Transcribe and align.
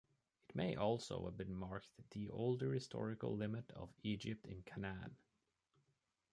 It 0.49 0.55
may 0.55 0.75
also 0.75 1.25
have 1.25 1.47
marked 1.47 1.91
the 2.09 2.31
older 2.31 2.73
historical 2.73 3.37
limit 3.37 3.69
of 3.69 3.93
Egypt 4.01 4.47
in 4.47 4.63
Canaan. 4.63 5.15